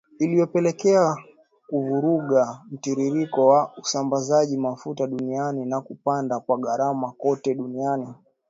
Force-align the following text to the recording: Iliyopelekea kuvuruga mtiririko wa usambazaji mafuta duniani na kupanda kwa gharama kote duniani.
Iliyopelekea 0.19 1.15
kuvuruga 1.69 2.61
mtiririko 2.71 3.45
wa 3.47 3.71
usambazaji 3.77 4.57
mafuta 4.57 5.07
duniani 5.07 5.65
na 5.65 5.81
kupanda 5.81 6.39
kwa 6.39 6.57
gharama 6.57 7.11
kote 7.11 7.53
duniani. 7.55 8.07